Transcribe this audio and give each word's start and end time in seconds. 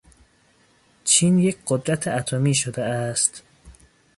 چین 1.03 1.39
یک 1.39 1.57
قدرت 1.67 2.07
اتمی 2.07 2.55
شده 2.55 2.83
است. 2.83 3.43